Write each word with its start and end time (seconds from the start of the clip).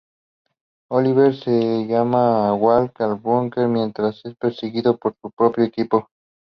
Oliver 0.89 1.35
se 1.35 1.85
lleva 1.85 2.47
a 2.47 2.53
Wally 2.55 2.89
al 2.95 3.15
búnker, 3.19 3.67
mientras 3.67 4.25
es 4.25 4.33
perseguido 4.35 4.97
por 4.97 5.15
su 5.21 5.29
propio 5.29 5.63
equipo. 5.63 6.09